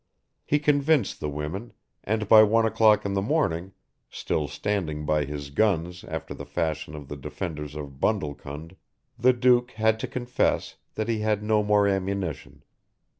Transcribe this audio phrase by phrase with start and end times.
[0.43, 3.71] He convinced the women, and by one o'clock in the morning,
[4.09, 8.77] still standing by his guns after the fashion of the defenders of Bundlecund,
[9.19, 12.63] the Duke had to confess that he had no more ammunition.